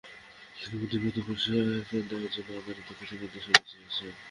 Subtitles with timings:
[0.55, 4.13] তিনি মোদির বিরুদ্ধে পুলিশের এফআইআর দায়ের জন্য আদালতের কাছে নির্দেশনা চেয়েছেন।